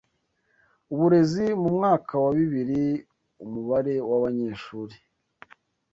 uburezi 0.93 1.45
Mu 1.61 1.69
mwaka 1.75 2.13
wa 2.23 2.31
bibiri 2.37 2.81
umubare 3.43 3.95
w’abanyeshuri 4.09 4.95